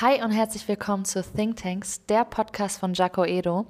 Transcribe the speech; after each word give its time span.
Hi 0.00 0.22
und 0.24 0.30
herzlich 0.32 0.66
willkommen 0.66 1.04
zu 1.04 1.22
Think 1.22 1.56
Tanks, 1.56 2.04
der 2.06 2.24
Podcast 2.24 2.80
von 2.80 2.94
Jaco 2.94 3.24
Edo. 3.24 3.66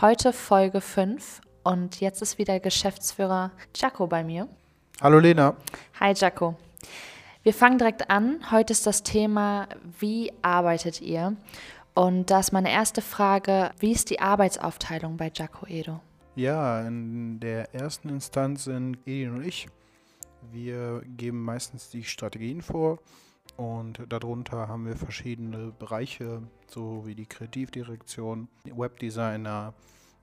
Heute 0.00 0.32
Folge 0.32 0.80
5 0.80 1.42
und 1.64 2.00
jetzt 2.00 2.22
ist 2.22 2.38
wieder 2.38 2.58
Geschäftsführer 2.60 3.52
Jaco 3.76 4.06
bei 4.06 4.24
mir. 4.24 4.48
Hallo 5.02 5.18
Lena. 5.18 5.54
Hi 6.00 6.14
Jaco. 6.14 6.56
Wir 7.42 7.52
fangen 7.52 7.76
direkt 7.76 8.08
an. 8.08 8.40
Heute 8.50 8.72
ist 8.72 8.86
das 8.86 9.02
Thema, 9.02 9.68
wie 10.00 10.32
arbeitet 10.40 11.02
ihr? 11.02 11.36
Und 11.94 12.30
da 12.30 12.40
ist 12.40 12.52
meine 12.52 12.72
erste 12.72 13.02
Frage, 13.02 13.70
wie 13.78 13.92
ist 13.92 14.08
die 14.08 14.18
Arbeitsaufteilung 14.18 15.18
bei 15.18 15.30
Jaco 15.32 15.66
Edo? 15.66 16.00
Ja, 16.36 16.80
in 16.80 17.38
der 17.38 17.74
ersten 17.74 18.08
Instanz 18.08 18.64
sind 18.64 18.98
Edin 19.06 19.34
und 19.36 19.46
ich. 19.46 19.68
Wir 20.50 21.02
geben 21.16 21.44
meistens 21.44 21.90
die 21.90 22.02
Strategien 22.02 22.62
vor 22.62 22.98
und 23.56 24.00
darunter 24.08 24.68
haben 24.68 24.86
wir 24.86 24.96
verschiedene 24.96 25.72
Bereiche, 25.78 26.42
so 26.66 27.06
wie 27.06 27.14
die 27.14 27.26
Kreativdirektion, 27.26 28.48
Webdesigner, 28.64 29.74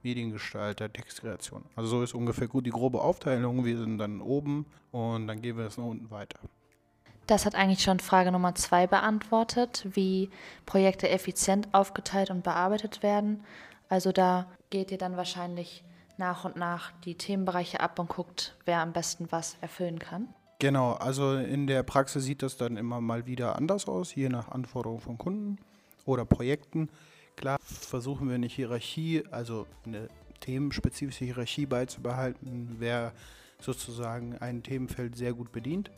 Mediengestalter, 0.03 0.91
Textkreation. 0.91 1.63
Also 1.75 1.89
so 1.89 2.03
ist 2.03 2.13
ungefähr 2.13 2.48
gut 2.48 2.65
die 2.65 2.71
grobe 2.71 3.01
Aufteilung. 3.01 3.65
Wir 3.65 3.77
sind 3.77 3.98
dann 3.98 4.21
oben 4.21 4.65
und 4.91 5.27
dann 5.27 5.41
gehen 5.41 5.57
wir 5.57 5.65
es 5.65 5.77
nach 5.77 5.85
unten 5.85 6.12
weiter. 6.12 6.39
Das 7.25 7.45
hat 7.45 7.55
eigentlich 7.55 7.81
schon 7.81 7.99
Frage 7.99 8.31
Nummer 8.31 8.53
zwei 8.53 8.85
beantwortet, 8.85 9.87
wie 9.93 10.29
Projekte 10.65 11.09
effizient 11.09 11.70
aufgeteilt 11.73 12.29
und 12.29 12.43
bearbeitet 12.43 13.01
werden. 13.01 13.45
Also 13.87 14.12
da 14.12 14.48
geht 14.70 14.91
ihr 14.91 14.98
dann 14.98 15.15
wahrscheinlich 15.15 15.84
nach 16.17 16.43
und 16.45 16.57
nach 16.57 16.91
die 17.05 17.15
Themenbereiche 17.15 17.79
ab 17.79 17.98
und 17.98 18.09
guckt, 18.09 18.55
wer 18.65 18.79
am 18.81 18.91
besten 18.91 19.31
was 19.31 19.55
erfüllen 19.62 19.99
kann. 19.99 20.27
Genau, 20.63 20.94
also 20.94 21.34
in 21.34 21.67
der 21.67 21.84
Praxis 21.84 22.23
sieht 22.23 22.41
das 22.41 22.55
dann 22.55 22.77
immer 22.77 23.02
mal 23.02 23.26
wieder 23.26 23.58
anders 23.58 23.85
aus, 23.85 24.16
je 24.16 24.30
nach 24.30 24.48
Anforderungen 24.48 25.02
von 25.02 25.17
Kunden 25.17 25.58
oder 26.05 26.23
Projekten. 26.23 26.88
Klar 27.35 27.58
versuchen 27.62 28.30
wir 28.30 28.35
eine 28.35 28.48
Hierarchie, 28.48 29.26
also 29.29 29.68
eine 29.85 30.07
themenspezifische 30.40 31.26
Hierarchie 31.26 31.65
beizubehalten, 31.65 32.77
wer 32.79 33.12
sozusagen 33.60 34.37
ein 34.37 34.63
Themenfeld 34.63 35.18
sehr 35.18 35.34
gut 35.34 35.52
bedient. 35.52 35.91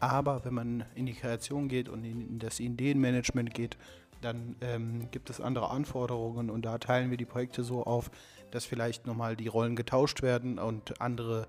Aber 0.00 0.44
wenn 0.44 0.52
man 0.52 0.84
in 0.94 1.06
die 1.06 1.14
Kreation 1.14 1.68
geht 1.68 1.88
und 1.88 2.04
in 2.04 2.38
das 2.38 2.60
Ideenmanagement 2.60 3.54
geht, 3.54 3.78
dann 4.20 4.54
ähm, 4.60 5.10
gibt 5.12 5.30
es 5.30 5.40
andere 5.40 5.70
Anforderungen 5.70 6.50
und 6.50 6.66
da 6.66 6.76
teilen 6.76 7.08
wir 7.08 7.16
die 7.16 7.24
Projekte 7.24 7.64
so 7.64 7.84
auf, 7.84 8.10
dass 8.50 8.66
vielleicht 8.66 9.06
nochmal 9.06 9.34
die 9.34 9.48
Rollen 9.48 9.76
getauscht 9.76 10.20
werden 10.20 10.58
und 10.58 11.00
andere 11.00 11.46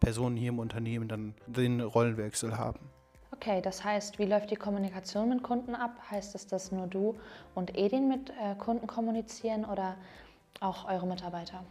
Personen 0.00 0.36
hier 0.36 0.50
im 0.50 0.58
Unternehmen 0.58 1.08
dann 1.08 1.34
den 1.46 1.80
Rollenwechsel 1.80 2.56
haben. 2.56 2.80
Okay, 3.32 3.60
das 3.60 3.84
heißt, 3.84 4.18
wie 4.18 4.24
läuft 4.24 4.50
die 4.50 4.56
Kommunikation 4.56 5.28
mit 5.28 5.42
Kunden 5.42 5.74
ab? 5.74 5.98
Heißt 6.10 6.34
es, 6.34 6.46
dass 6.46 6.72
nur 6.72 6.86
du 6.86 7.16
und 7.54 7.76
Edin 7.76 8.08
mit 8.08 8.30
äh, 8.30 8.54
Kunden 8.54 8.86
kommunizieren 8.86 9.64
oder 9.64 9.96
auch 10.60 10.88
eure 10.88 11.06
Mitarbeiter? 11.06 11.62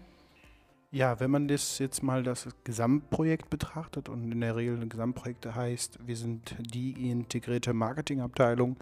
Ja, 0.92 1.20
wenn 1.20 1.32
man 1.32 1.48
das 1.48 1.80
jetzt 1.80 2.04
mal 2.04 2.24
das 2.24 2.48
Gesamtprojekt 2.64 3.50
betrachtet 3.50 4.08
und 4.08 4.32
in 4.32 4.40
der 4.42 4.56
Regel 4.56 4.88
Gesamtprojekte 4.88 5.56
heißt, 5.56 6.00
wir 6.06 6.16
sind 6.16 6.56
die 6.60 7.10
integrierte 7.10 7.74
Marketingabteilung, 7.74 8.78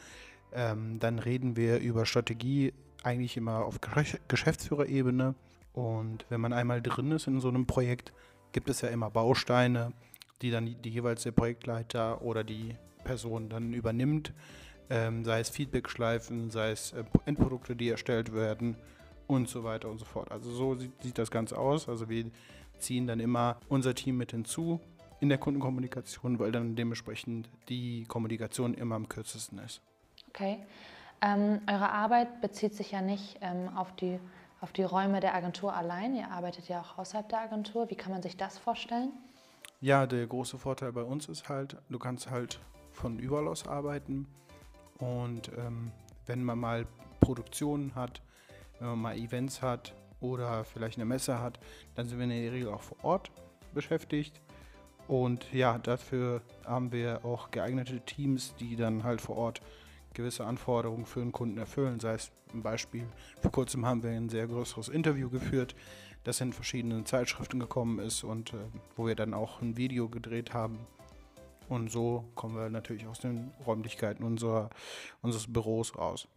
ähm, 0.54 1.00
dann 1.00 1.20
reden 1.20 1.56
wir 1.56 1.80
über 1.80 2.06
Strategie 2.06 2.74
eigentlich 3.02 3.38
immer 3.38 3.66
auf 3.66 3.80
Geschäftsführerebene. 4.28 5.36
Und 5.74 6.26
wenn 6.30 6.42
man 6.42 6.54
einmal 6.54 6.82
drin 6.82 7.12
ist 7.12 7.28
in 7.28 7.40
so 7.40 7.50
einem 7.50 7.66
Projekt, 7.66 8.14
gibt 8.54 8.70
es 8.70 8.82
ja 8.82 8.90
immer 8.90 9.10
Bausteine, 9.10 9.92
die 10.42 10.52
dann 10.52 10.76
die 10.82 10.90
jeweils 10.90 11.24
der 11.24 11.32
Projektleiter 11.32 12.22
oder 12.22 12.44
die 12.44 12.76
Person 13.04 13.50
dann 13.50 13.74
übernimmt, 13.74 14.32
ähm, 14.90 15.26
sei 15.26 15.40
es 15.40 15.50
Feedbackschleifen, 15.50 16.52
sei 16.52 16.72
es 16.72 16.94
äh, 16.94 17.04
Endprodukte, 17.26 17.76
die 17.76 17.90
erstellt 17.90 18.34
werden 18.34 18.76
und 19.28 19.50
so 19.50 19.64
weiter 19.64 19.90
und 19.90 20.00
so 20.00 20.06
fort. 20.06 20.32
Also 20.32 20.52
so 20.52 20.76
sieht, 20.76 20.92
sieht 21.02 21.18
das 21.18 21.32
Ganze 21.32 21.58
aus. 21.58 21.90
Also 21.90 22.10
wir 22.10 22.26
ziehen 22.80 23.08
dann 23.08 23.20
immer 23.20 23.58
unser 23.70 23.96
Team 23.96 24.18
mit 24.18 24.32
hinzu 24.32 24.80
in 25.20 25.30
der 25.30 25.38
Kundenkommunikation, 25.38 26.40
weil 26.40 26.52
dann 26.52 26.76
dementsprechend 26.76 27.50
die 27.70 28.04
Kommunikation 28.08 28.74
immer 28.74 28.96
am 28.96 29.08
kürzesten 29.08 29.60
ist. 29.60 29.82
Okay. 30.30 30.60
Ähm, 31.22 31.62
eure 31.68 31.90
Arbeit 31.90 32.42
bezieht 32.42 32.76
sich 32.76 32.92
ja 32.92 33.02
nicht 33.02 33.38
ähm, 33.42 33.70
auf 33.76 33.96
die 33.96 34.20
auf 34.64 34.72
die 34.72 34.84
Räume 34.84 35.20
der 35.20 35.36
Agentur 35.36 35.76
allein? 35.76 36.16
Ihr 36.16 36.32
arbeitet 36.32 36.70
ja 36.70 36.80
auch 36.80 36.98
außerhalb 36.98 37.28
der 37.28 37.42
Agentur. 37.42 37.90
Wie 37.90 37.96
kann 37.96 38.14
man 38.14 38.24
sich 38.24 38.38
das 38.38 38.58
vorstellen? 38.58 39.12
Ja, 39.82 40.08
der 40.08 40.26
große 40.26 40.58
Vorteil 40.58 40.94
bei 40.94 41.04
uns 41.04 41.28
ist 41.28 41.50
halt, 41.50 41.76
du 41.90 42.00
kannst 42.00 42.32
halt 42.32 42.60
von 42.92 43.20
überall 43.20 43.50
aus 43.50 43.68
arbeiten. 43.68 44.26
Und 45.00 45.52
ähm, 45.58 45.92
wenn 46.26 46.42
man 46.42 46.60
mal 46.60 46.88
Produktionen 47.20 47.94
hat, 47.94 48.22
wenn 48.80 48.88
man 48.88 49.00
mal 49.00 49.18
Events 49.18 49.62
hat 49.62 49.94
oder 50.22 50.64
vielleicht 50.64 50.98
eine 50.98 51.06
Messe 51.06 51.42
hat, 51.42 51.60
dann 51.96 52.08
sind 52.08 52.18
wir 52.18 52.24
in 52.24 52.30
der 52.30 52.54
Regel 52.54 52.70
auch 52.70 52.82
vor 52.82 53.04
Ort 53.04 53.32
beschäftigt. 53.74 54.42
Und 55.10 55.52
ja, 55.52 55.78
dafür 55.78 56.42
haben 56.66 56.94
wir 56.94 57.26
auch 57.26 57.52
geeignete 57.52 58.00
Teams, 58.00 58.56
die 58.56 58.78
dann 58.78 59.04
halt 59.04 59.20
vor 59.20 59.36
Ort 59.36 59.62
gewisse 60.14 60.46
Anforderungen 60.46 61.06
für 61.06 61.22
einen 61.22 61.32
Kunden 61.32 61.58
erfüllen. 61.58 62.00
Sei 62.00 62.14
es 62.14 62.32
ein 62.54 62.62
Beispiel, 62.62 63.06
vor 63.42 63.52
kurzem 63.52 63.86
haben 63.86 64.04
wir 64.04 64.12
ein 64.12 64.30
sehr 64.30 64.48
größeres 64.48 64.90
Interview 64.90 65.30
geführt, 65.30 65.76
das 66.24 66.40
in 66.42 66.54
verschiedenen 66.54 67.06
Zeitschriften 67.06 67.60
gekommen 67.60 68.00
ist 68.00 68.24
und 68.24 68.54
äh, 68.54 68.58
wo 68.96 69.08
wir 69.08 69.16
dann 69.16 69.34
auch 69.34 69.62
ein 69.62 69.78
Video 69.78 70.10
gedreht 70.10 70.54
haben. 70.54 70.80
Und 71.70 71.92
so 71.92 72.26
kommen 72.36 72.56
wir 72.56 72.70
natürlich 72.70 73.08
aus 73.08 73.20
den 73.20 73.52
Räumlichkeiten 73.66 74.24
unserer, 74.24 74.70
unseres 75.22 75.52
Büros 75.52 75.98
raus. 75.98 76.28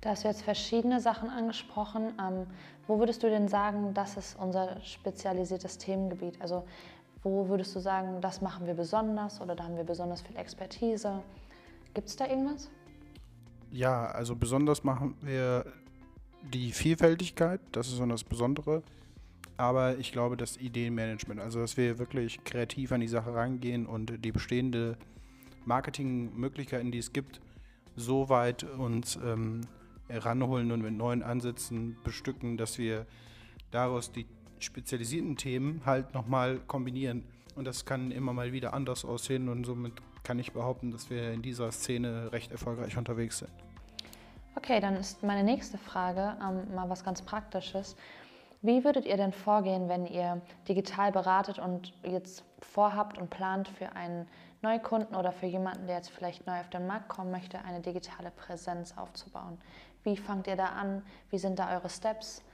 Da 0.00 0.10
hast 0.10 0.24
du 0.24 0.28
jetzt 0.28 0.42
verschiedene 0.42 1.00
Sachen 1.00 1.28
angesprochen. 1.28 2.12
Ähm, 2.18 2.46
wo 2.86 2.98
würdest 2.98 3.22
du 3.22 3.28
denn 3.28 3.48
sagen, 3.48 3.92
das 3.94 4.16
ist 4.16 4.36
unser 4.38 4.80
spezialisiertes 4.80 5.78
Themengebiet? 5.78 6.40
Also 6.40 6.64
wo 7.22 7.48
würdest 7.48 7.74
du 7.76 7.80
sagen, 7.80 8.20
das 8.20 8.40
machen 8.40 8.66
wir 8.66 8.74
besonders 8.74 9.40
oder 9.40 9.54
da 9.54 9.64
haben 9.64 9.76
wir 9.76 9.84
besonders 9.84 10.22
viel 10.22 10.36
Expertise? 10.36 11.22
Gibt 11.92 12.08
es 12.08 12.16
da 12.16 12.26
irgendwas? 12.26 12.70
Ja, 13.72 14.06
also 14.06 14.34
besonders 14.34 14.82
machen 14.84 15.14
wir 15.20 15.64
die 16.42 16.72
Vielfältigkeit, 16.72 17.60
das 17.72 17.88
ist 17.88 17.96
so 17.96 18.06
das 18.06 18.24
Besondere. 18.24 18.82
Aber 19.56 19.98
ich 19.98 20.10
glaube, 20.10 20.38
das 20.38 20.56
Ideenmanagement, 20.56 21.38
also 21.38 21.60
dass 21.60 21.76
wir 21.76 21.98
wirklich 21.98 22.42
kreativ 22.44 22.92
an 22.92 23.00
die 23.00 23.08
Sache 23.08 23.34
rangehen 23.34 23.84
und 23.86 24.24
die 24.24 24.32
bestehende 24.32 24.96
Marketingmöglichkeiten, 25.66 26.90
die 26.90 26.98
es 26.98 27.12
gibt, 27.12 27.40
so 27.94 28.30
weit 28.30 28.64
uns 28.64 29.18
ähm, 29.22 29.60
ranholen 30.08 30.72
und 30.72 30.80
mit 30.80 30.94
neuen 30.94 31.22
Ansätzen 31.22 31.98
bestücken, 32.02 32.56
dass 32.56 32.78
wir 32.78 33.06
daraus 33.70 34.10
die 34.12 34.26
spezialisierten 34.60 35.36
Themen 35.36 35.82
halt 35.84 36.14
nochmal 36.14 36.58
kombinieren. 36.66 37.24
Und 37.54 37.66
das 37.66 37.84
kann 37.84 38.10
immer 38.10 38.32
mal 38.32 38.52
wieder 38.52 38.72
anders 38.72 39.04
aussehen 39.04 39.48
und 39.48 39.64
somit 39.64 39.92
kann 40.30 40.38
ich 40.38 40.52
behaupten, 40.52 40.92
dass 40.92 41.10
wir 41.10 41.32
in 41.32 41.42
dieser 41.42 41.72
Szene 41.72 42.30
recht 42.30 42.52
erfolgreich 42.52 42.96
unterwegs 42.96 43.38
sind. 43.38 43.50
Okay, 44.54 44.78
dann 44.78 44.94
ist 44.94 45.24
meine 45.24 45.42
nächste 45.42 45.76
Frage 45.76 46.36
ähm, 46.40 46.72
mal 46.72 46.88
was 46.88 47.02
ganz 47.02 47.20
Praktisches. 47.20 47.96
Wie 48.62 48.84
würdet 48.84 49.06
ihr 49.06 49.16
denn 49.16 49.32
vorgehen, 49.32 49.88
wenn 49.88 50.06
ihr 50.06 50.40
digital 50.68 51.10
beratet 51.10 51.58
und 51.58 51.92
jetzt 52.04 52.44
vorhabt 52.60 53.18
und 53.18 53.28
plant 53.28 53.66
für 53.66 53.96
einen 53.96 54.28
Neukunden 54.62 55.16
oder 55.16 55.32
für 55.32 55.46
jemanden, 55.46 55.88
der 55.88 55.96
jetzt 55.96 56.10
vielleicht 56.10 56.46
neu 56.46 56.60
auf 56.60 56.70
den 56.70 56.86
Markt 56.86 57.08
kommen 57.08 57.32
möchte, 57.32 57.64
eine 57.64 57.80
digitale 57.80 58.30
Präsenz 58.30 58.96
aufzubauen? 58.96 59.58
Wie 60.04 60.16
fangt 60.16 60.46
ihr 60.46 60.54
da 60.54 60.66
an? 60.66 61.02
Wie 61.30 61.38
sind 61.38 61.58
da 61.58 61.74
eure 61.74 61.90
Steps? 61.90 62.44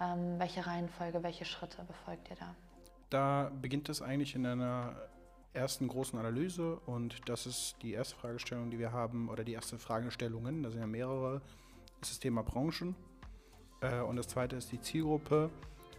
Ähm, 0.00 0.38
welche 0.38 0.66
Reihenfolge, 0.66 1.22
welche 1.22 1.44
Schritte 1.44 1.84
befolgt 1.84 2.30
ihr 2.30 2.36
da? 2.36 2.54
Da 3.10 3.50
beginnt 3.60 3.90
es 3.90 4.00
eigentlich 4.00 4.34
in 4.34 4.46
einer 4.46 4.96
ersten 5.56 5.88
großen 5.88 6.18
Analyse 6.18 6.76
und 6.86 7.28
das 7.28 7.46
ist 7.46 7.76
die 7.82 7.92
erste 7.92 8.16
Fragestellung, 8.16 8.70
die 8.70 8.78
wir 8.78 8.92
haben, 8.92 9.28
oder 9.28 9.42
die 9.42 9.52
erste 9.52 9.78
Fragestellungen, 9.78 10.62
da 10.62 10.70
sind 10.70 10.80
ja 10.80 10.86
mehrere, 10.86 11.40
ist 12.00 12.12
das 12.12 12.18
Thema 12.18 12.42
Branchen 12.42 12.94
äh, 13.80 14.00
und 14.00 14.16
das 14.16 14.28
zweite 14.28 14.56
ist 14.56 14.70
die 14.70 14.80
Zielgruppe 14.80 15.50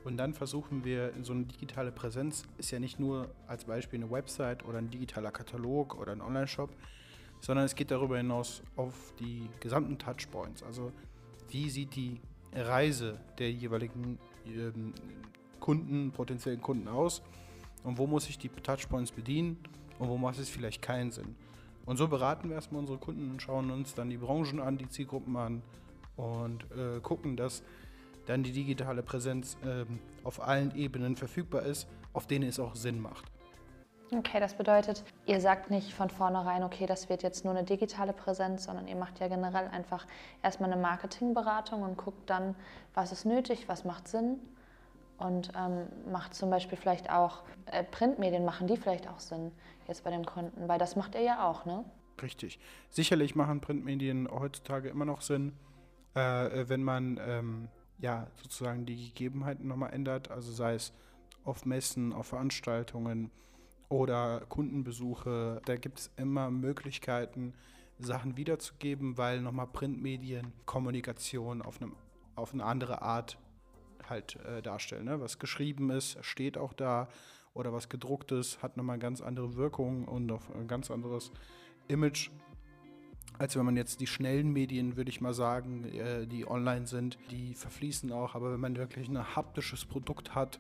und 0.03 0.15
dann 0.17 0.33
versuchen 0.33 0.85
wir, 0.85 1.11
so 1.21 1.33
eine 1.33 1.43
digitale 1.43 1.91
Präsenz 1.91 2.43
ist 2.57 2.71
ja 2.71 2.79
nicht 2.79 2.99
nur 2.99 3.29
als 3.47 3.65
Beispiel 3.65 3.99
eine 3.99 4.09
Website 4.09 4.63
oder 4.63 4.77
ein 4.77 4.89
digitaler 4.89 5.31
Katalog 5.31 5.99
oder 5.99 6.13
ein 6.13 6.21
Online-Shop, 6.21 6.69
sondern 7.41 7.65
es 7.65 7.75
geht 7.75 7.91
darüber 7.91 8.17
hinaus 8.17 8.63
auf 8.75 9.13
die 9.19 9.49
gesamten 9.59 9.97
Touchpoints. 9.97 10.63
Also 10.63 10.91
wie 11.49 11.69
sieht 11.69 11.95
die 11.95 12.21
Reise 12.53 13.19
der 13.37 13.51
jeweiligen 13.51 14.17
ähm, 14.45 14.93
Kunden, 15.59 16.11
potenziellen 16.11 16.61
Kunden 16.61 16.87
aus? 16.87 17.21
Und 17.83 17.97
wo 17.97 18.07
muss 18.07 18.29
ich 18.29 18.37
die 18.37 18.49
Touchpoints 18.49 19.11
bedienen 19.11 19.57
und 19.99 20.09
wo 20.09 20.17
macht 20.17 20.39
es 20.39 20.49
vielleicht 20.49 20.81
keinen 20.81 21.11
Sinn. 21.11 21.35
Und 21.85 21.97
so 21.97 22.07
beraten 22.07 22.49
wir 22.49 22.55
erstmal 22.55 22.81
unsere 22.81 22.97
Kunden 22.97 23.31
und 23.31 23.41
schauen 23.41 23.71
uns 23.71 23.93
dann 23.95 24.09
die 24.09 24.17
Branchen 24.17 24.59
an, 24.59 24.77
die 24.77 24.89
Zielgruppen 24.89 25.35
an 25.37 25.61
und 26.17 26.63
äh, 26.71 26.99
gucken, 27.01 27.37
dass 27.37 27.63
dann 28.25 28.43
die 28.43 28.51
digitale 28.51 29.03
Präsenz 29.03 29.55
äh, 29.63 29.85
auf 30.25 30.45
allen 30.45 30.75
Ebenen 30.75 31.15
verfügbar 31.15 31.63
ist, 31.63 31.87
auf 32.11 32.27
denen 32.27 32.49
es 32.49 32.59
auch 32.59 32.75
Sinn 32.75 33.01
macht. 33.01 33.23
Okay, 34.13 34.39
das 34.39 34.53
bedeutet, 34.53 35.03
ihr 35.25 35.41
sagt 35.41 35.69
nicht 35.69 35.93
von 35.93 36.09
vornherein, 36.09 36.63
okay, 36.63 36.85
das 36.85 37.09
wird 37.09 37.23
jetzt 37.23 37.43
nur 37.43 37.53
eine 37.53 37.65
digitale 37.65 38.13
Präsenz, 38.13 38.65
sondern 38.65 38.87
ihr 38.87 38.95
macht 38.95 39.19
ja 39.19 39.27
generell 39.27 39.67
einfach 39.67 40.05
erstmal 40.43 40.71
eine 40.71 40.81
Marketingberatung 40.81 41.83
und 41.83 41.97
guckt 41.97 42.29
dann, 42.29 42.55
was 42.93 43.11
ist 43.11 43.25
nötig, 43.25 43.67
was 43.67 43.83
macht 43.85 44.07
Sinn 44.07 44.39
und 45.17 45.51
ähm, 45.55 45.87
macht 46.11 46.33
zum 46.33 46.49
Beispiel 46.49 46.77
vielleicht 46.77 47.09
auch 47.09 47.43
äh, 47.65 47.83
Printmedien, 47.83 48.45
machen 48.45 48.67
die 48.67 48.77
vielleicht 48.77 49.07
auch 49.07 49.19
Sinn 49.19 49.51
jetzt 49.87 50.03
bei 50.03 50.11
dem 50.11 50.25
Kunden, 50.25 50.67
weil 50.67 50.79
das 50.79 50.95
macht 50.95 51.15
ihr 51.15 51.21
ja 51.21 51.47
auch, 51.47 51.65
ne? 51.65 51.83
Richtig. 52.21 52.59
Sicherlich 52.89 53.35
machen 53.35 53.61
Printmedien 53.61 54.27
heutzutage 54.29 54.89
immer 54.89 55.05
noch 55.05 55.21
Sinn, 55.21 55.53
äh, 56.15 56.67
wenn 56.67 56.83
man 56.83 57.19
ähm, 57.25 57.67
ja 57.99 58.27
sozusagen 58.41 58.85
die 58.85 59.09
Gegebenheiten 59.09 59.67
nochmal 59.67 59.93
ändert, 59.93 60.31
also 60.31 60.51
sei 60.51 60.73
es 60.73 60.93
auf 61.43 61.65
Messen, 61.65 62.13
auf 62.13 62.27
Veranstaltungen 62.27 63.31
oder 63.89 64.41
Kundenbesuche, 64.49 65.61
da 65.65 65.75
gibt 65.77 65.99
es 65.99 66.11
immer 66.17 66.51
Möglichkeiten, 66.51 67.53
Sachen 67.99 68.37
wiederzugeben, 68.37 69.17
weil 69.17 69.41
nochmal 69.41 69.67
Printmedien 69.67 70.53
Kommunikation 70.65 71.61
auf, 71.61 71.81
einem, 71.81 71.95
auf 72.35 72.53
eine 72.53 72.63
andere 72.63 73.01
Art 73.01 73.39
halt 74.09 74.37
äh, 74.45 74.61
darstellen. 74.61 75.05
Ne? 75.05 75.21
Was 75.21 75.39
geschrieben 75.39 75.89
ist, 75.89 76.17
steht 76.23 76.57
auch 76.57 76.73
da 76.73 77.07
oder 77.53 77.73
was 77.73 77.89
gedruckt 77.89 78.31
ist, 78.31 78.61
hat 78.61 78.77
nochmal 78.77 78.95
eine 78.95 79.01
ganz 79.01 79.21
andere 79.21 79.55
Wirkung 79.55 80.05
und 80.05 80.31
auch 80.31 80.49
ein 80.55 80.67
ganz 80.67 80.91
anderes 80.91 81.31
Image, 81.87 82.29
als 83.39 83.55
wenn 83.55 83.65
man 83.65 83.77
jetzt 83.77 83.99
die 83.99 84.07
schnellen 84.07 84.51
Medien, 84.51 84.97
würde 84.97 85.09
ich 85.09 85.21
mal 85.21 85.33
sagen, 85.33 85.85
äh, 85.85 86.25
die 86.27 86.47
online 86.47 86.87
sind, 86.87 87.17
die 87.31 87.53
verfließen 87.53 88.11
auch. 88.11 88.35
Aber 88.35 88.51
wenn 88.51 88.59
man 88.59 88.77
wirklich 88.77 89.09
ein 89.09 89.35
haptisches 89.35 89.85
Produkt 89.85 90.35
hat, 90.35 90.59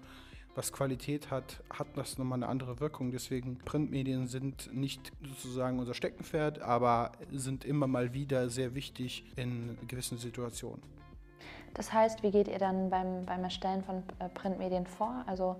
was 0.55 0.73
Qualität 0.73 1.29
hat, 1.29 1.63
hat 1.71 1.87
das 1.95 2.17
nochmal 2.17 2.39
eine 2.39 2.47
andere 2.47 2.79
Wirkung. 2.79 3.11
Deswegen 3.11 3.59
Printmedien 3.59 4.25
sind 4.25 4.73
nicht 4.73 5.11
sozusagen 5.21 5.77
unser 5.77 5.93
Steckenpferd, 5.93 6.61
aber 6.61 7.11
sind 7.31 7.63
immer 7.63 7.85
mal 7.85 8.13
wieder 8.13 8.49
sehr 8.49 8.73
wichtig 8.73 9.23
in 9.35 9.77
gewissen 9.87 10.17
Situationen. 10.17 10.81
Das 11.73 11.93
heißt, 11.93 12.23
wie 12.23 12.31
geht 12.31 12.47
ihr 12.47 12.59
dann 12.59 12.89
beim, 12.89 13.25
beim 13.25 13.43
Erstellen 13.43 13.83
von 13.83 14.03
äh, 14.19 14.29
Printmedien 14.29 14.85
vor? 14.85 15.23
Also 15.27 15.57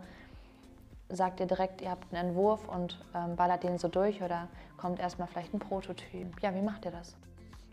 sagt 1.09 1.39
ihr 1.39 1.45
direkt, 1.45 1.81
ihr 1.81 1.91
habt 1.91 2.13
einen 2.13 2.29
Entwurf 2.29 2.67
und 2.67 2.99
ähm, 3.15 3.35
ballert 3.35 3.63
den 3.63 3.77
so 3.77 3.87
durch 3.87 4.21
oder 4.21 4.47
kommt 4.77 4.99
erstmal 4.99 5.27
vielleicht 5.27 5.53
ein 5.53 5.59
Prototyp? 5.59 6.41
Ja, 6.41 6.53
wie 6.53 6.61
macht 6.61 6.85
ihr 6.85 6.91
das? 6.91 7.15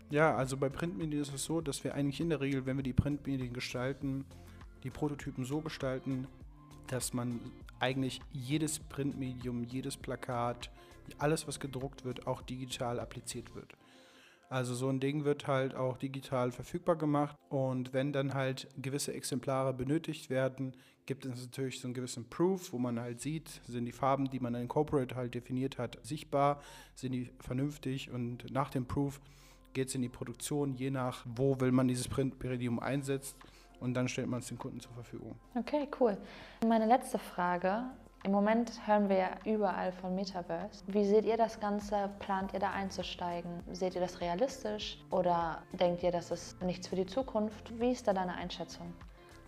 Ja, 0.09 0.35
also 0.35 0.55
bei 0.57 0.69
Printmedien 0.69 1.21
ist 1.21 1.33
es 1.33 1.43
so, 1.43 1.61
dass 1.61 1.83
wir 1.83 1.95
eigentlich 1.95 2.21
in 2.21 2.29
der 2.29 2.39
Regel, 2.39 2.65
wenn 2.65 2.77
wir 2.77 2.83
die 2.83 2.93
Printmedien 2.93 3.53
gestalten, 3.53 4.25
die 4.83 4.91
Prototypen 4.91 5.43
so 5.43 5.61
gestalten, 5.61 6.27
dass 6.87 7.13
man 7.13 7.39
eigentlich 7.79 8.21
jedes 8.31 8.79
Printmedium, 8.79 9.63
jedes 9.63 9.97
Plakat, 9.97 10.69
alles, 11.17 11.47
was 11.47 11.59
gedruckt 11.59 12.05
wird, 12.05 12.27
auch 12.27 12.41
digital 12.41 12.99
appliziert 12.99 13.55
wird. 13.55 13.75
Also 14.49 14.75
so 14.75 14.89
ein 14.89 14.99
Ding 14.99 15.25
wird 15.25 15.47
halt 15.47 15.75
auch 15.75 15.97
digital 15.97 16.51
verfügbar 16.51 16.95
gemacht 16.95 17.35
und 17.49 17.93
wenn 17.93 18.13
dann 18.13 18.33
halt 18.33 18.67
gewisse 18.77 19.13
Exemplare 19.13 19.73
benötigt 19.73 20.29
werden, 20.29 20.75
gibt 21.05 21.25
es 21.25 21.41
natürlich 21.41 21.79
so 21.79 21.87
einen 21.87 21.93
gewissen 21.93 22.29
Proof, 22.29 22.73
wo 22.73 22.77
man 22.77 22.99
halt 22.99 23.21
sieht, 23.21 23.61
sind 23.67 23.85
die 23.85 23.91
Farben, 23.91 24.29
die 24.29 24.39
man 24.39 24.55
in 24.55 24.67
Corporate 24.67 25.15
halt 25.15 25.35
definiert 25.35 25.77
hat, 25.77 25.97
sichtbar, 26.03 26.61
sind 26.95 27.11
die 27.11 27.29
vernünftig 27.39 28.11
und 28.11 28.51
nach 28.51 28.69
dem 28.69 28.85
Proof 28.85 29.19
geht 29.73 29.89
es 29.89 29.95
in 29.95 30.01
die 30.01 30.09
Produktion, 30.09 30.75
je 30.75 30.89
nach 30.89 31.25
wo 31.25 31.59
will 31.59 31.71
man 31.71 31.87
dieses 31.87 32.07
Printmedium 32.07 32.79
einsetzen 32.79 33.37
und 33.79 33.93
dann 33.93 34.07
stellt 34.07 34.27
man 34.27 34.39
es 34.39 34.47
den 34.47 34.57
Kunden 34.57 34.79
zur 34.79 34.93
Verfügung. 34.93 35.35
Okay, 35.55 35.87
cool. 35.99 36.17
Meine 36.65 36.85
letzte 36.85 37.19
Frage. 37.19 37.83
Im 38.25 38.31
Moment 38.31 38.71
hören 38.87 39.07
wir 39.07 39.17
ja 39.17 39.29
überall 39.45 39.91
von 39.91 40.15
Metaverse. 40.15 40.83
Wie 40.87 41.05
seht 41.05 41.25
ihr 41.25 41.37
das 41.37 41.59
Ganze? 41.59 42.09
Plant 42.17 42.53
ihr 42.53 42.59
da 42.59 42.71
einzusteigen? 42.71 43.61
Seht 43.71 43.93
ihr 43.93 44.01
das 44.01 44.19
realistisch 44.19 44.97
oder 45.11 45.61
denkt 45.73 46.01
ihr, 46.01 46.11
das 46.11 46.31
ist 46.31 46.59
nichts 46.63 46.87
für 46.87 46.95
die 46.95 47.05
Zukunft? 47.05 47.79
Wie 47.79 47.91
ist 47.91 48.07
da 48.07 48.13
deine 48.13 48.33
Einschätzung? 48.33 48.91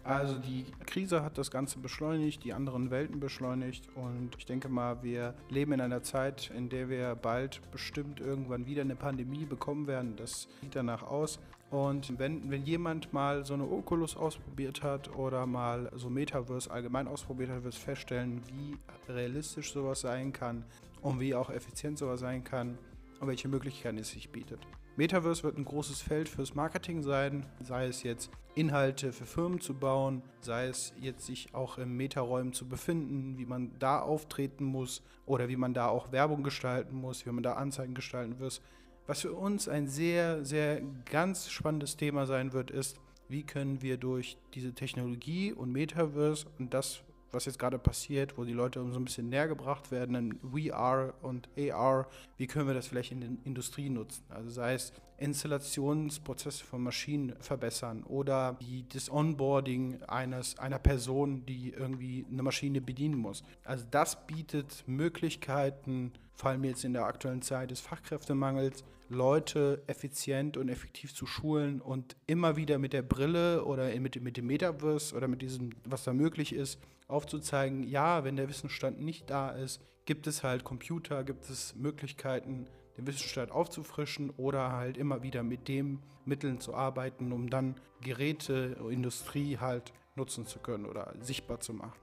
Also 0.07 0.36
die 0.38 0.63
Krise 0.86 1.21
hat 1.21 1.38
das 1.38 1.51
Ganze 1.51 1.80
beschleunigt, 1.80 2.42
die 2.45 2.54
anderen 2.54 2.92
Welten 2.92 3.19
beschleunigt 3.19 3.89
und 3.95 4.30
ich 4.38 4.45
denke 4.45 4.69
mal, 4.69 5.04
wir 5.04 5.33
leben 5.50 5.74
in 5.74 5.81
einer 5.81 6.01
Zeit, 6.01 6.50
in 6.56 6.69
der 6.69 6.88
wir 6.88 7.15
bald 7.15 7.59
bestimmt 7.71 8.21
irgendwann 8.21 8.65
wieder 8.65 8.83
eine 8.83 8.95
Pandemie 8.95 9.44
bekommen 9.44 9.86
werden. 9.86 10.15
Das 10.15 10.48
sieht 10.62 10.77
danach 10.77 11.04
aus. 11.04 11.39
Und 11.71 12.18
wenn, 12.18 12.50
wenn 12.50 12.63
jemand 12.63 13.12
mal 13.12 13.44
so 13.44 13.54
eine 13.54 13.69
Oculus 13.69 14.15
ausprobiert 14.15 14.81
hat 14.81 15.13
oder 15.13 15.45
mal 15.45 15.92
so 15.94 16.10
Metaverse 16.10 16.71
allgemein 16.71 17.10
ausprobiert 17.10 17.50
hat, 17.50 17.65
wird 17.65 17.74
es 17.74 17.80
feststellen, 17.80 18.42
wie 18.48 18.77
realistisch 19.12 19.74
sowas 19.74 20.00
sein 20.00 20.31
kann 20.31 20.63
und 21.01 21.19
wie 21.19 21.36
auch 21.36 21.50
effizient 21.50 21.98
sowas 21.98 22.21
sein 22.21 22.45
kann 22.45 22.77
und 23.19 23.27
welche 23.27 23.47
Möglichkeiten 23.47 23.97
es 23.97 24.11
sich 24.11 24.29
bietet. 24.29 24.59
Metaverse 24.95 25.43
wird 25.43 25.57
ein 25.57 25.65
großes 25.65 26.01
Feld 26.01 26.27
fürs 26.27 26.55
Marketing 26.55 27.03
sein, 27.03 27.45
sei 27.63 27.85
es 27.85 28.01
jetzt 28.03 28.31
Inhalte 28.55 29.13
für 29.13 29.27
Firmen 29.27 29.61
zu 29.61 29.75
bauen, 29.75 30.23
sei 30.41 30.65
es 30.65 30.93
jetzt 30.99 31.25
sich 31.25 31.53
auch 31.53 31.77
im 31.77 31.95
Metaräumen 31.95 32.53
zu 32.53 32.67
befinden, 32.67 33.37
wie 33.37 33.45
man 33.45 33.77
da 33.77 34.01
auftreten 34.01 34.63
muss 34.63 35.03
oder 35.27 35.49
wie 35.49 35.55
man 35.55 35.75
da 35.75 35.87
auch 35.87 36.11
Werbung 36.11 36.41
gestalten 36.41 36.95
muss, 36.95 37.25
wie 37.27 37.31
man 37.31 37.43
da 37.43 37.53
Anzeigen 37.53 37.93
gestalten 37.93 38.37
muss. 38.39 38.61
Was 39.05 39.21
für 39.21 39.33
uns 39.33 39.69
ein 39.69 39.87
sehr, 39.87 40.43
sehr 40.43 40.81
ganz 41.05 41.49
spannendes 41.49 41.95
Thema 41.95 42.25
sein 42.25 42.51
wird, 42.51 42.71
ist, 42.71 42.99
wie 43.29 43.43
können 43.43 43.81
wir 43.81 43.97
durch 43.97 44.37
diese 44.53 44.73
Technologie 44.73 45.53
und 45.53 45.71
Metaverse 45.71 46.47
und 46.57 46.73
das, 46.73 47.03
was 47.31 47.45
jetzt 47.45 47.59
gerade 47.59 47.79
passiert, 47.79 48.38
wo 48.38 48.44
die 48.44 48.53
Leute 48.53 48.79
so 48.91 49.00
ein 49.00 49.06
bisschen 49.06 49.29
näher 49.29 49.47
gebracht 49.47 49.91
werden 49.91 50.15
in 50.15 50.39
VR 50.41 51.13
und 51.21 51.50
AR, 51.57 52.07
wie 52.38 52.47
können 52.47 52.68
wir 52.68 52.74
das 52.74 52.88
vielleicht 52.88 53.12
in 53.12 53.21
der 53.21 53.29
Industrie 53.44 53.89
nutzen? 53.89 54.24
Also 54.29 54.50
sei 54.50 54.74
es 54.74 54.94
Installationsprozesse 55.18 56.63
von 56.63 56.83
Maschinen 56.83 57.35
verbessern 57.39 58.03
oder 58.03 58.57
die, 58.62 58.88
das 58.88 59.12
Onboarding 59.12 60.03
eines, 60.03 60.57
einer 60.59 60.79
Person, 60.79 61.45
die 61.45 61.74
irgendwie 61.75 62.25
eine 62.31 62.44
Maschine 62.44 62.81
bedienen 62.81 63.18
muss. 63.18 63.44
Also 63.63 63.85
das 63.89 64.27
bietet 64.27 64.83
Möglichkeiten, 64.88 66.13
vor 66.33 66.51
allem 66.51 66.63
jetzt 66.65 66.85
in 66.85 66.94
der 66.94 67.06
aktuellen 67.06 67.41
Zeit 67.41 67.71
des 67.71 67.81
Fachkräftemangels, 67.81 68.83
Leute 69.09 69.83
effizient 69.88 70.57
und 70.57 70.69
effektiv 70.69 71.13
zu 71.13 71.25
schulen 71.25 71.81
und 71.81 72.15
immer 72.27 72.56
wieder 72.56 72.77
mit 72.77 72.94
der 72.94 73.01
Brille 73.01 73.63
oder 73.65 73.94
mit, 74.00 74.21
mit 74.21 74.38
dem 74.38 74.48
Metaverse 74.48 75.15
oder 75.15 75.27
mit 75.27 75.42
diesem, 75.42 75.71
was 75.86 76.04
da 76.04 76.13
möglich 76.13 76.54
ist, 76.54 76.80
aufzuzeigen, 77.07 77.83
ja, 77.83 78.24
wenn 78.24 78.36
der 78.36 78.50
Wissensstand 78.50 79.00
nicht 79.01 79.30
da 79.30 79.51
ist, 79.51 79.81
gibt 80.06 80.27
es 80.27 80.44
halt 80.44 80.63
Computer, 80.63 81.24
gibt 81.24 81.50
es 81.50 81.75
Möglichkeiten, 81.75 82.68
den 82.98 83.07
Wissensstand 83.07 83.51
aufzufrischen 83.51 84.31
oder 84.31 84.74
halt 84.74 84.98
immer 84.98 85.24
wieder 85.24 85.44
mit 85.44 85.68
den 85.68 86.00
Mitteln 86.25 86.60
zu 86.60 86.74
arbeiten, 86.74 87.31
um 87.31 87.50
dann 87.50 87.75
Geräte, 88.01 88.77
Industrie 88.89 89.58
halt 89.58 89.93
nutzen 90.15 90.46
zu 90.46 90.60
können 90.60 90.86
oder 90.86 91.13
sichtbar 91.22 91.60
zu 91.60 91.74
machen. 91.74 91.93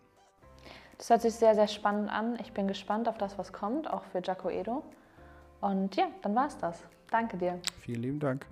Das 0.98 1.10
hört 1.10 1.22
sich 1.22 1.34
sehr, 1.34 1.54
sehr 1.54 1.68
spannend 1.68 2.10
an. 2.10 2.38
Ich 2.40 2.52
bin 2.52 2.68
gespannt 2.68 3.08
auf 3.08 3.18
das, 3.18 3.36
was 3.36 3.52
kommt, 3.52 3.90
auch 3.90 4.04
für 4.04 4.22
Jaco 4.22 4.48
Edo. 4.48 4.84
Und 5.60 5.96
ja, 5.96 6.06
dann 6.22 6.34
war's 6.34 6.56
das. 6.58 6.82
Danke 7.10 7.36
dir. 7.36 7.60
Vielen 7.80 8.02
lieben 8.02 8.20
Dank. 8.20 8.46